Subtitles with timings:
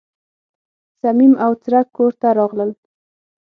[1.01, 2.71] صمیم او څرک کور ته راغلل.